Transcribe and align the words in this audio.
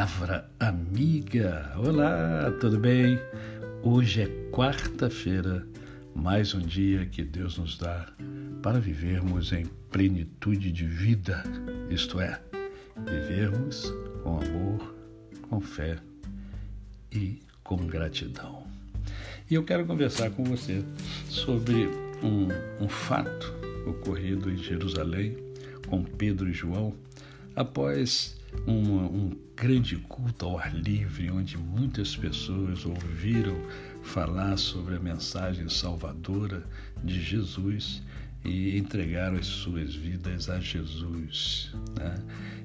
Palavra 0.00 0.50
amiga. 0.58 1.74
Olá, 1.76 2.50
tudo 2.58 2.78
bem? 2.78 3.18
Hoje 3.82 4.22
é 4.22 4.50
quarta-feira, 4.50 5.68
mais 6.14 6.54
um 6.54 6.60
dia 6.60 7.04
que 7.04 7.22
Deus 7.22 7.58
nos 7.58 7.76
dá 7.76 8.10
para 8.62 8.80
vivermos 8.80 9.52
em 9.52 9.66
plenitude 9.90 10.72
de 10.72 10.86
vida, 10.86 11.44
isto 11.90 12.18
é, 12.18 12.40
vivermos 12.96 13.92
com 14.22 14.40
amor, 14.40 14.94
com 15.50 15.60
fé 15.60 15.98
e 17.12 17.42
com 17.62 17.76
gratidão. 17.86 18.66
E 19.50 19.54
eu 19.54 19.62
quero 19.64 19.84
conversar 19.84 20.30
com 20.30 20.44
você 20.44 20.82
sobre 21.28 21.90
um, 22.22 22.48
um 22.82 22.88
fato 22.88 23.52
ocorrido 23.86 24.50
em 24.50 24.56
Jerusalém 24.56 25.36
com 25.90 26.02
Pedro 26.02 26.48
e 26.48 26.54
João 26.54 26.94
após 27.54 28.39
um, 28.66 28.72
um 28.72 29.38
grande 29.56 29.96
culto 29.96 30.46
ao 30.46 30.58
ar 30.58 30.74
livre, 30.74 31.30
onde 31.30 31.56
muitas 31.58 32.16
pessoas 32.16 32.84
ouviram 32.84 33.56
falar 34.02 34.56
sobre 34.56 34.96
a 34.96 35.00
mensagem 35.00 35.68
salvadora 35.68 36.64
de 37.04 37.22
Jesus 37.22 38.02
e 38.44 38.76
entregaram 38.76 39.36
as 39.36 39.46
suas 39.46 39.94
vidas 39.94 40.48
a 40.48 40.58
Jesus. 40.60 41.72
Né? 41.96 42.14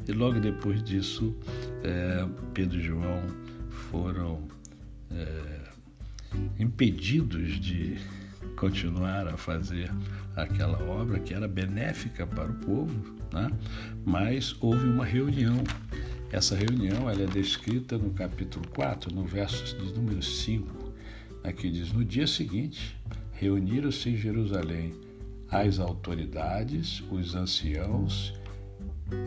E 0.08 0.12
logo 0.12 0.40
depois 0.40 0.84
disso, 0.84 1.36
é, 1.84 2.28
Pedro 2.54 2.80
e 2.80 2.84
João 2.84 3.22
foram 3.70 4.48
é, 5.12 5.62
impedidos 6.60 7.60
de 7.60 7.98
continuar 8.56 9.28
a 9.28 9.38
fazer 9.38 9.92
aquela 10.36 10.82
obra 10.84 11.20
que 11.20 11.34
era 11.34 11.48
benéfica 11.48 12.26
para 12.26 12.52
o 12.52 12.56
povo, 12.56 13.16
né? 13.32 13.52
mas 14.06 14.56
houve 14.60 14.88
uma 14.88 15.06
reunião. 15.06 15.64
Essa 16.32 16.56
reunião 16.56 17.10
ela 17.10 17.24
é 17.24 17.28
descrita 17.28 17.98
no 17.98 18.12
capítulo 18.12 18.68
4, 18.70 19.14
no 19.14 19.24
verso 19.24 19.78
de 19.78 19.94
número 19.94 20.22
5. 20.22 20.94
Aqui 21.44 21.70
diz: 21.70 21.94
No 21.94 22.04
dia 22.04 22.28
seguinte, 22.28 22.98
reuniram-se 23.34 24.10
em 24.10 24.18
Jerusalém 24.18 24.94
as 25.50 25.80
autoridades, 25.80 27.04
os 27.12 27.36
anciãos, 27.36 28.34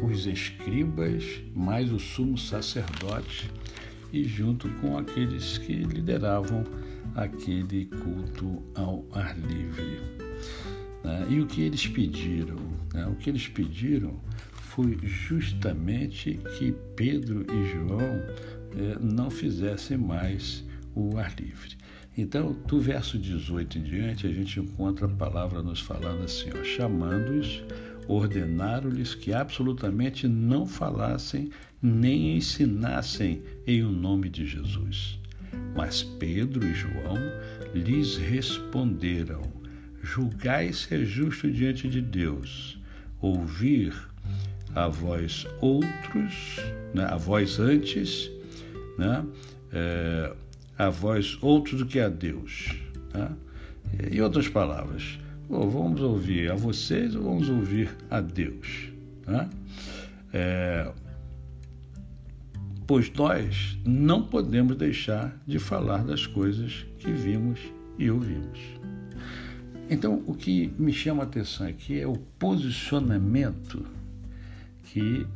os 0.03 0.27
escribas, 0.27 1.25
mais 1.55 1.93
o 1.93 1.99
sumo 1.99 2.37
sacerdote, 2.37 3.51
e 4.13 4.25
junto 4.25 4.69
com 4.81 4.97
aqueles 4.97 5.59
que 5.59 5.73
lideravam 5.73 6.65
aquele 7.15 7.87
culto 7.87 8.63
ao 8.75 9.05
ar 9.13 9.37
livre. 9.39 10.01
Né? 11.05 11.27
E 11.31 11.41
o 11.41 11.47
que 11.47 11.63
eles 11.63 11.87
pediram? 11.87 12.57
Né? 12.93 13.07
O 13.07 13.15
que 13.17 13.31
eles 13.31 13.47
pediram 13.49 14.21
foi 14.53 14.99
justamente 15.03 16.39
que 16.57 16.73
Pedro 16.95 17.45
e 17.53 17.73
João 17.73 18.23
eh, 18.77 18.99
não 19.01 19.31
fizessem 19.31 19.97
mais 19.97 20.65
o 20.95 21.17
ar 21.17 21.35
livre. 21.39 21.77
Então, 22.17 22.53
do 22.67 22.81
verso 22.81 23.17
18 23.17 23.79
em 23.79 23.83
diante, 23.83 24.27
a 24.27 24.33
gente 24.33 24.59
encontra 24.59 25.07
a 25.07 25.09
palavra 25.09 25.63
nos 25.63 25.81
falando 25.81 26.25
assim: 26.25 26.51
chamando-os, 26.65 27.63
ordenaram-lhes 28.09 29.15
que 29.15 29.33
absolutamente 29.33 30.27
não 30.27 30.67
falassem 30.67 31.51
nem 31.81 32.37
ensinassem 32.37 33.43
em 33.67 33.85
o 33.85 33.91
nome 33.91 34.29
de 34.29 34.47
Jesus. 34.47 35.19
Mas 35.77 36.03
Pedro 36.03 36.67
e 36.67 36.75
João 36.75 37.19
lhes 37.75 38.17
responderam: 38.17 39.43
Julgai 40.03 40.73
se 40.73 40.95
é 40.95 41.05
justo 41.05 41.51
diante 41.51 41.89
de 41.89 42.01
Deus 42.01 42.79
ouvir 43.21 43.95
a 44.75 44.89
vós 44.89 45.47
outros, 45.61 46.57
né, 46.95 47.05
a 47.05 47.17
vós 47.17 47.59
antes, 47.59 48.31
né, 48.97 49.25
é, 49.73 50.33
a 50.79 50.91
vós 50.91 51.37
outros 51.43 51.81
do 51.81 51.87
que 51.87 52.01
a 52.01 52.09
Deus. 52.09 52.77
Né? 53.13 53.31
Em 54.13 54.21
outras 54.21 54.49
palavras, 54.49 55.19
vamos 55.49 56.01
ouvir 56.01 56.51
a 56.51 56.55
vocês 56.55 57.15
ou 57.15 57.23
vamos 57.23 57.49
ouvir 57.49 57.91
a 58.11 58.21
Deus? 58.21 58.93
Né? 59.27 59.49
É, 60.33 60.93
pois 62.87 63.11
nós 63.13 63.79
não 63.85 64.23
podemos 64.23 64.77
deixar 64.77 65.37
de 65.47 65.59
falar 65.59 66.05
das 66.05 66.27
coisas 66.27 66.87
que 66.99 67.11
vimos 67.11 67.61
e 67.99 68.11
ouvimos. 68.11 68.59
Então, 69.91 70.23
o 70.27 70.35
que 70.35 70.73
me 70.79 70.93
chama 70.93 71.23
a 71.23 71.27
atenção 71.27 71.67
aqui 71.67 71.99
é 71.99 72.07
o 72.07 72.17
posicionamento 72.39 73.87
que 74.85 75.27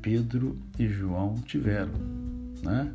Pedro 0.00 0.58
e 0.78 0.88
João 0.88 1.34
tiveram. 1.46 1.92
Né? 2.62 2.92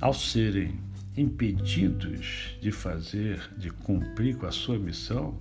Ao 0.00 0.14
serem 0.14 0.78
impedidos 1.16 2.56
de 2.60 2.70
fazer, 2.70 3.40
de 3.56 3.70
cumprir 3.70 4.36
com 4.36 4.46
a 4.46 4.52
sua 4.52 4.78
missão, 4.78 5.38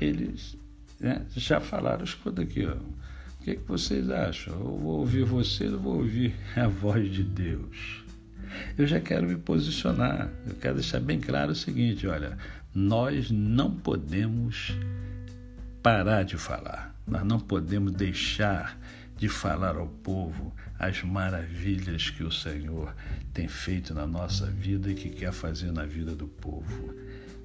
eles 0.00 0.56
né, 1.00 1.24
já 1.36 1.60
falaram, 1.60 2.04
escuta 2.04 2.42
aqui, 2.42 2.64
ó, 2.66 2.74
o 2.74 3.44
que, 3.44 3.56
que 3.56 3.68
vocês 3.68 4.08
acham? 4.08 4.54
Eu 4.54 4.78
vou 4.78 5.00
ouvir 5.00 5.24
vocês 5.24 5.72
ou 5.72 5.78
vou 5.78 5.96
ouvir 5.96 6.34
a 6.56 6.68
voz 6.68 7.10
de 7.10 7.24
Deus? 7.24 8.02
Eu 8.78 8.86
já 8.86 9.00
quero 9.00 9.26
me 9.26 9.36
posicionar, 9.36 10.30
eu 10.46 10.54
quero 10.54 10.74
deixar 10.74 11.00
bem 11.00 11.18
claro 11.18 11.52
o 11.52 11.54
seguinte: 11.54 12.06
olha, 12.06 12.36
nós 12.74 13.30
não 13.30 13.70
podemos 13.74 14.76
parar 15.82 16.22
de 16.22 16.36
falar, 16.36 16.94
nós 17.06 17.24
não 17.24 17.40
podemos 17.40 17.92
deixar 17.92 18.78
de 19.22 19.28
falar 19.28 19.76
ao 19.76 19.86
povo 19.86 20.52
as 20.80 21.00
maravilhas 21.04 22.10
que 22.10 22.24
o 22.24 22.32
Senhor 22.32 22.92
tem 23.32 23.46
feito 23.46 23.94
na 23.94 24.04
nossa 24.04 24.46
vida 24.46 24.90
e 24.90 24.96
que 24.96 25.10
quer 25.10 25.32
fazer 25.32 25.70
na 25.70 25.86
vida 25.86 26.12
do 26.12 26.26
povo. 26.26 26.92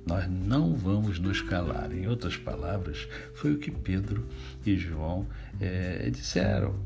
Nós 0.03 0.27
não 0.27 0.73
vamos 0.75 1.19
nos 1.19 1.39
calar. 1.39 1.93
Em 1.93 2.07
outras 2.07 2.35
palavras, 2.35 3.07
foi 3.35 3.53
o 3.53 3.59
que 3.59 3.69
Pedro 3.69 4.27
e 4.65 4.75
João 4.75 5.27
é, 5.61 6.09
disseram. 6.09 6.79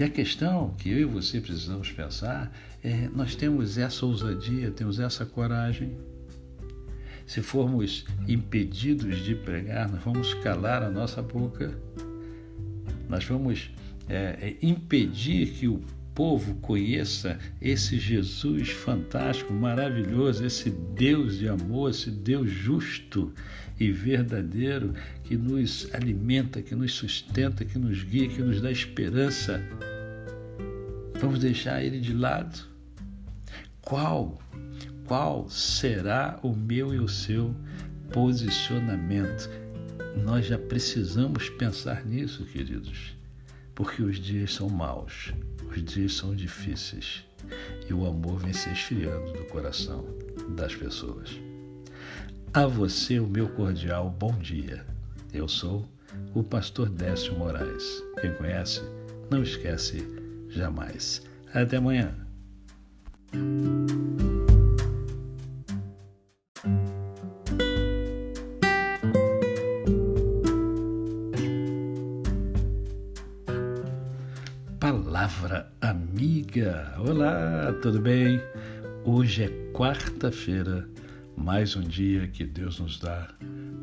E 0.00 0.02
a 0.02 0.08
questão 0.08 0.74
que 0.78 0.88
eu 0.88 1.00
e 1.00 1.04
você 1.04 1.38
precisamos 1.38 1.92
pensar 1.92 2.50
é: 2.82 3.10
nós 3.14 3.36
temos 3.36 3.76
essa 3.76 4.06
ousadia, 4.06 4.70
temos 4.70 4.98
essa 4.98 5.26
coragem. 5.26 5.94
Se 7.26 7.42
formos 7.42 8.06
impedidos 8.26 9.18
de 9.18 9.34
pregar, 9.34 9.90
nós 9.90 10.02
vamos 10.02 10.32
calar 10.32 10.82
a 10.82 10.88
nossa 10.88 11.20
boca, 11.20 11.78
nós 13.14 13.24
vamos 13.26 13.70
é, 14.08 14.56
impedir 14.60 15.52
que 15.52 15.68
o 15.68 15.80
povo 16.16 16.56
conheça 16.56 17.38
esse 17.62 17.96
Jesus 17.96 18.70
fantástico, 18.70 19.52
maravilhoso, 19.52 20.44
esse 20.44 20.68
Deus 20.68 21.38
de 21.38 21.48
amor, 21.48 21.90
esse 21.90 22.10
Deus 22.10 22.50
justo 22.50 23.32
e 23.78 23.92
verdadeiro 23.92 24.94
que 25.22 25.36
nos 25.36 25.88
alimenta, 25.94 26.60
que 26.60 26.74
nos 26.74 26.92
sustenta, 26.92 27.64
que 27.64 27.78
nos 27.78 28.02
guia, 28.02 28.28
que 28.28 28.42
nos 28.42 28.60
dá 28.60 28.72
esperança. 28.72 29.62
Vamos 31.20 31.38
deixar 31.38 31.84
ele 31.84 32.00
de 32.00 32.14
lado? 32.14 32.66
Qual, 33.80 34.42
qual 35.06 35.48
será 35.48 36.40
o 36.42 36.52
meu 36.52 36.92
e 36.92 36.98
o 36.98 37.08
seu 37.08 37.54
posicionamento? 38.12 39.48
Nós 40.16 40.46
já 40.46 40.58
precisamos 40.58 41.48
pensar 41.50 42.04
nisso, 42.04 42.44
queridos, 42.44 43.16
porque 43.74 44.02
os 44.02 44.18
dias 44.18 44.54
são 44.54 44.68
maus 44.68 45.32
os 45.74 45.82
dias 45.82 46.14
são 46.14 46.34
difíceis 46.34 47.24
e 47.88 47.92
o 47.92 48.06
amor 48.06 48.38
vem 48.38 48.52
se 48.52 48.70
esfriando 48.70 49.32
do 49.32 49.44
coração 49.46 50.04
das 50.56 50.74
pessoas. 50.74 51.30
A 52.52 52.66
você 52.66 53.18
o 53.18 53.26
meu 53.26 53.48
cordial 53.48 54.08
bom 54.08 54.32
dia. 54.38 54.86
Eu 55.32 55.48
sou 55.48 55.88
o 56.32 56.44
pastor 56.44 56.88
Décio 56.88 57.36
Moraes. 57.36 58.02
Quem 58.20 58.32
conhece, 58.34 58.82
não 59.30 59.42
esquece 59.42 60.06
jamais. 60.48 61.22
Até 61.52 61.78
amanhã. 61.78 62.14
Palavra 75.44 75.70
amiga. 75.82 76.94
Olá, 76.98 77.70
tudo 77.82 78.00
bem? 78.00 78.40
Hoje 79.04 79.42
é 79.42 79.48
quarta-feira, 79.74 80.88
mais 81.36 81.76
um 81.76 81.82
dia 81.82 82.26
que 82.28 82.44
Deus 82.44 82.80
nos 82.80 82.98
dá 82.98 83.28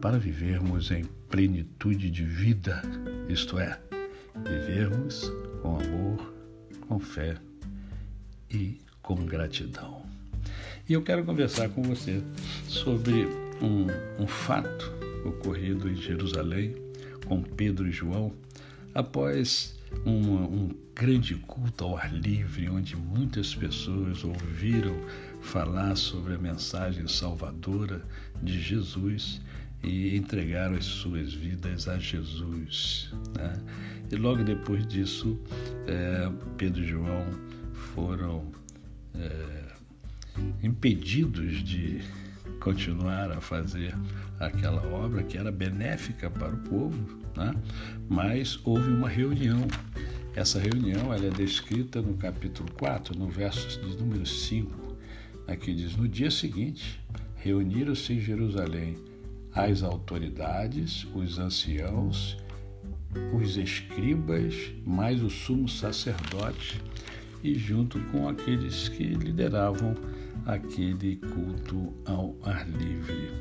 para 0.01 0.17
vivermos 0.17 0.89
em 0.89 1.03
plenitude 1.29 2.09
de 2.09 2.25
vida, 2.25 2.81
isto 3.29 3.59
é, 3.59 3.79
vivermos 4.43 5.31
com 5.61 5.77
amor, 5.79 6.33
com 6.87 6.99
fé 6.99 7.35
e 8.49 8.79
com 9.03 9.23
gratidão. 9.23 10.03
E 10.89 10.93
eu 10.93 11.03
quero 11.03 11.23
conversar 11.23 11.69
com 11.69 11.83
você 11.83 12.23
sobre 12.67 13.27
um, 13.61 13.85
um 14.19 14.25
fato 14.25 14.91
ocorrido 15.23 15.87
em 15.87 15.95
Jerusalém 15.95 16.73
com 17.27 17.43
Pedro 17.43 17.87
e 17.87 17.91
João 17.91 18.33
após 18.93 19.79
um, 20.05 20.35
um 20.35 20.69
grande 20.95 21.35
culto 21.35 21.83
ao 21.83 21.97
ar 21.97 22.13
livre, 22.13 22.69
onde 22.69 22.95
muitas 22.95 23.55
pessoas 23.55 24.23
ouviram 24.23 24.95
falar 25.41 25.95
sobre 25.95 26.35
a 26.35 26.37
mensagem 26.37 27.07
salvadora 27.07 28.01
de 28.41 28.61
Jesus 28.61 29.41
e 29.83 30.15
entregaram 30.15 30.75
as 30.75 30.85
suas 30.85 31.33
vidas 31.33 31.87
a 31.87 31.97
Jesus. 31.97 33.11
Né? 33.35 33.59
E 34.11 34.15
logo 34.15 34.43
depois 34.43 34.85
disso, 34.87 35.39
é, 35.87 36.31
Pedro 36.57 36.83
e 36.83 36.87
João 36.87 37.25
foram 37.73 38.51
é, 39.15 39.65
impedidos 40.61 41.63
de 41.63 42.01
continuar 42.61 43.31
a 43.31 43.41
fazer 43.41 43.93
aquela 44.39 44.85
obra 44.87 45.23
que 45.23 45.37
era 45.37 45.51
benéfica 45.51 46.29
para 46.29 46.53
o 46.53 46.57
povo, 46.57 47.19
né? 47.35 47.53
mas 48.07 48.59
houve 48.63 48.89
uma 48.89 49.09
reunião. 49.09 49.67
Essa 50.35 50.59
reunião 50.59 51.13
ela 51.13 51.25
é 51.25 51.29
descrita 51.29 52.01
no 52.01 52.13
capítulo 52.13 52.71
4, 52.73 53.17
no 53.17 53.27
verso 53.27 53.81
de 53.81 53.97
número 53.97 54.25
5, 54.25 54.95
aqui 55.47 55.73
diz: 55.73 55.97
No 55.97 56.07
dia 56.07 56.31
seguinte, 56.31 57.01
reuniram-se 57.35 58.13
em 58.13 58.19
Jerusalém 58.21 58.95
as 59.53 59.83
autoridades, 59.83 61.05
os 61.13 61.37
anciãos, 61.37 62.37
os 63.33 63.57
escribas, 63.57 64.55
mais 64.85 65.21
o 65.21 65.29
sumo 65.29 65.67
sacerdote, 65.67 66.81
e 67.43 67.55
junto 67.55 67.99
com 68.11 68.27
aqueles 68.27 68.89
que 68.89 69.03
lideravam 69.03 69.95
aquele 70.45 71.17
culto 71.17 71.93
ao 72.05 72.35
ar 72.43 72.67
livre. 72.69 73.31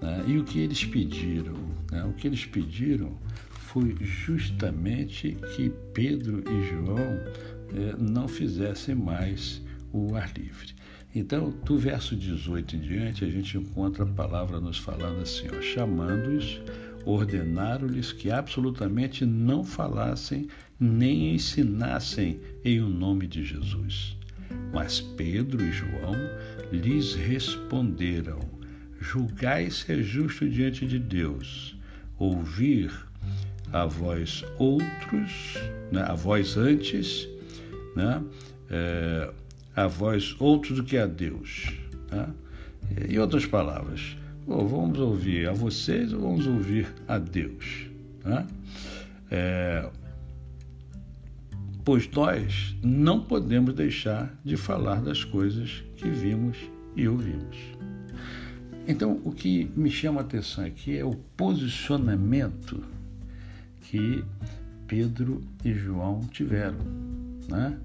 Né? 0.00 0.24
E 0.26 0.38
o 0.38 0.44
que 0.44 0.60
eles 0.60 0.84
pediram? 0.84 1.56
Né? 1.90 2.04
O 2.04 2.12
que 2.12 2.26
eles 2.26 2.44
pediram 2.44 3.16
foi 3.50 3.96
justamente 4.00 5.36
que 5.54 5.70
Pedro 5.92 6.42
e 6.48 6.68
João 6.70 6.98
eh, 6.98 7.94
não 7.98 8.26
fizessem 8.26 8.94
mais 8.94 9.62
o 9.92 10.14
ar 10.14 10.32
livre. 10.36 10.74
Então, 11.14 11.50
do 11.64 11.78
verso 11.78 12.14
18 12.14 12.76
em 12.76 12.80
diante, 12.80 13.24
a 13.24 13.28
gente 13.28 13.58
encontra 13.58 14.04
a 14.04 14.06
palavra 14.06 14.60
nos 14.60 14.78
falando 14.78 15.20
assim: 15.20 15.48
chamando-os, 15.60 16.60
ordenaram-lhes 17.04 18.12
que 18.12 18.30
absolutamente 18.30 19.24
não 19.24 19.64
falassem 19.64 20.48
nem 20.78 21.34
ensinassem 21.34 22.40
em 22.64 22.80
o 22.80 22.88
nome 22.88 23.26
de 23.26 23.44
Jesus. 23.44 24.16
Mas 24.72 25.00
Pedro 25.00 25.62
e 25.64 25.72
João 25.72 26.16
lhes 26.72 27.14
responderam: 27.14 28.40
Julgai 29.00 29.70
se 29.70 29.92
é 29.92 30.02
justo 30.02 30.48
diante 30.48 30.86
de 30.86 30.98
Deus 30.98 31.76
ouvir 32.18 32.90
a 33.72 33.84
vós 33.84 34.44
outros, 34.58 35.54
né, 35.92 36.02
a 36.02 36.14
vós 36.14 36.56
antes, 36.56 37.28
né, 37.94 38.22
é, 38.70 39.30
a 39.76 39.86
vós 39.86 40.34
outros 40.38 40.76
do 40.76 40.84
que 40.84 40.96
a 40.96 41.06
Deus. 41.06 41.72
Né? 42.10 42.28
Em 43.08 43.18
outras 43.18 43.46
palavras, 43.46 44.16
vamos 44.46 44.98
ouvir 44.98 45.48
a 45.48 45.52
vocês 45.52 46.12
ou 46.12 46.20
vamos 46.20 46.46
ouvir 46.46 46.88
a 47.06 47.18
Deus. 47.18 47.86
Né? 48.24 48.46
É, 49.30 49.88
pois 51.88 52.06
nós 52.10 52.76
não 52.82 53.24
podemos 53.24 53.72
deixar 53.72 54.38
de 54.44 54.58
falar 54.58 55.00
das 55.00 55.24
coisas 55.24 55.82
que 55.96 56.06
vimos 56.06 56.58
e 56.94 57.08
ouvimos. 57.08 57.56
Então, 58.86 59.22
o 59.24 59.32
que 59.32 59.72
me 59.74 59.90
chama 59.90 60.20
a 60.20 60.22
atenção 60.22 60.66
aqui 60.66 60.98
é 60.98 61.02
o 61.02 61.14
posicionamento 61.34 62.84
que 63.80 64.22
Pedro 64.86 65.42
e 65.64 65.72
João 65.72 66.20
tiveram. 66.30 66.76
Né? 67.48 67.78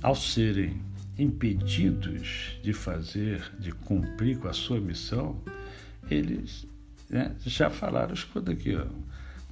Ao 0.00 0.14
serem 0.14 0.80
impedidos 1.18 2.58
de 2.62 2.72
fazer, 2.72 3.42
de 3.60 3.72
cumprir 3.72 4.38
com 4.38 4.48
a 4.48 4.54
sua 4.54 4.80
missão, 4.80 5.38
eles 6.10 6.66
né, 7.10 7.36
já 7.44 7.68
falaram, 7.68 8.14
escuta 8.14 8.52
aqui, 8.52 8.74
ó, 8.74 8.86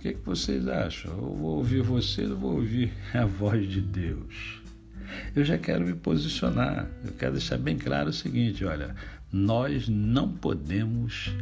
o 0.02 0.04
que, 0.04 0.14
que 0.14 0.26
vocês 0.26 0.66
acham? 0.66 1.12
Eu 1.12 1.36
vou 1.36 1.58
ouvir 1.58 1.80
vocês 1.80 2.28
ou 2.28 2.36
vou 2.36 2.54
ouvir 2.56 2.92
a 3.14 3.24
voz 3.24 3.68
de 3.68 3.80
Deus? 3.80 4.60
Eu 5.32 5.44
já 5.44 5.56
quero 5.56 5.86
me 5.86 5.94
posicionar, 5.94 6.90
eu 7.04 7.12
quero 7.12 7.34
deixar 7.34 7.56
bem 7.56 7.78
claro 7.78 8.08
o 8.08 8.12
seguinte: 8.12 8.64
olha, 8.64 8.96
nós 9.32 9.88
não 9.88 10.28
podemos 10.28 11.32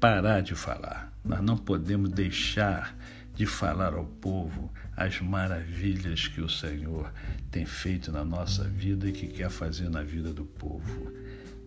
parar 0.00 0.40
de 0.40 0.56
falar, 0.56 1.16
nós 1.24 1.40
não 1.40 1.56
podemos 1.56 2.10
deixar 2.10 2.98
de 3.32 3.46
falar 3.46 3.94
ao 3.94 4.06
povo 4.06 4.68
as 4.96 5.20
maravilhas 5.20 6.26
que 6.26 6.40
o 6.40 6.48
Senhor 6.48 7.12
tem 7.48 7.64
feito 7.64 8.10
na 8.10 8.24
nossa 8.24 8.64
vida 8.64 9.08
e 9.08 9.12
que 9.12 9.28
quer 9.28 9.50
fazer 9.50 9.88
na 9.88 10.02
vida 10.02 10.32
do 10.32 10.44
povo. 10.44 11.12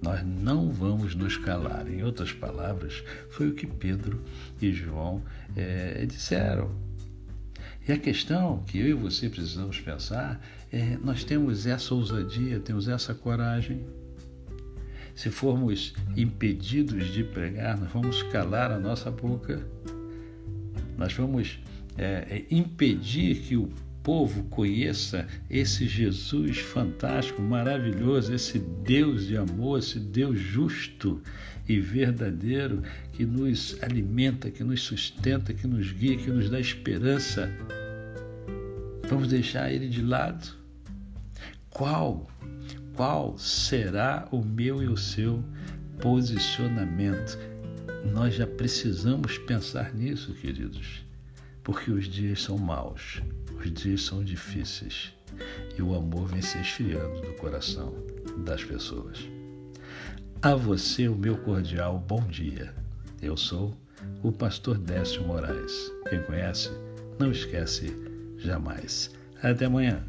Nós 0.06 0.24
não 0.24 0.72
vamos 0.72 1.16
nos 1.16 1.36
calar. 1.36 1.92
Em 1.92 2.04
outras 2.04 2.32
palavras, 2.32 3.04
foi 3.32 3.50
o 3.50 3.56
que 3.56 3.66
Pedro 3.66 4.24
e 4.62 4.72
João 4.72 5.24
é, 5.56 6.06
disseram. 6.06 6.70
E 7.88 7.92
a 7.92 7.98
questão 7.98 8.64
que 8.68 8.78
eu 8.78 8.88
e 8.88 8.94
você 8.94 9.28
precisamos 9.28 9.80
pensar 9.80 10.40
é: 10.72 10.96
nós 11.04 11.24
temos 11.24 11.66
essa 11.66 11.96
ousadia, 11.96 12.60
temos 12.60 12.88
essa 12.88 13.16
coragem. 13.16 13.84
Se 15.16 15.32
formos 15.32 15.96
impedidos 16.16 17.08
de 17.12 17.24
pregar, 17.24 17.76
nós 17.76 17.92
vamos 17.92 18.22
calar 18.22 18.72
a 18.72 18.78
nossa 18.78 19.10
boca, 19.10 19.66
nós 20.96 21.14
vamos 21.14 21.60
é, 21.98 22.44
impedir 22.52 23.38
que 23.38 23.58
o 23.58 23.72
povo 24.06 24.44
conheça 24.44 25.28
esse 25.50 25.88
Jesus 25.88 26.60
fantástico, 26.60 27.42
maravilhoso, 27.42 28.32
esse 28.32 28.60
Deus 28.60 29.26
de 29.26 29.36
amor, 29.36 29.80
esse 29.80 30.00
Deus 30.00 30.40
justo 30.40 31.20
e 31.68 31.80
verdadeiro 31.80 32.84
que 33.14 33.26
nos 33.26 33.76
alimenta, 33.82 34.52
que 34.52 34.64
nos 34.64 34.84
sustenta, 34.84 35.56
que 35.56 35.66
nos 35.66 35.92
guia, 35.92 36.16
que 36.18 36.30
nos 36.30 36.52
dá 36.52 36.60
esperança. 36.60 37.52
Vamos 39.10 39.28
deixar 39.28 39.72
ele 39.72 39.90
de 39.90 40.04
lado? 40.04 40.56
Qual, 41.72 42.30
qual 42.94 43.36
será 43.40 44.28
o 44.32 44.44
meu 44.44 44.84
e 44.84 44.88
o 44.88 44.96
seu 44.96 45.44
posicionamento? 46.00 47.40
Nós 48.14 48.36
já 48.36 48.46
precisamos 48.46 49.40
pensar 49.40 49.96
nisso, 49.96 50.32
queridos, 50.36 51.04
porque 51.64 51.90
os 51.90 52.06
dias 52.06 52.44
são 52.44 52.60
maus 52.60 53.24
os 53.66 53.74
dias 53.74 54.04
são 54.04 54.24
difíceis 54.24 55.12
e 55.78 55.82
o 55.82 55.96
amor 55.96 56.28
vem 56.28 56.42
se 56.42 56.58
esfriando 56.60 57.22
do 57.22 57.34
coração 57.34 57.94
das 58.46 58.64
pessoas. 58.64 59.28
A 60.42 60.54
você 60.56 61.08
o 61.08 61.16
meu 61.16 61.38
cordial 61.38 62.00
bom 62.08 62.22
dia. 62.28 62.74
Eu 63.22 63.36
sou 63.36 63.76
o 64.22 64.32
pastor 64.32 64.78
Décio 64.78 65.26
Moraes. 65.26 65.92
Quem 66.10 66.22
conhece, 66.24 66.70
não 67.18 67.32
esquece 67.32 67.92
jamais. 68.38 69.10
Até 69.42 69.66
amanhã. 69.66 70.04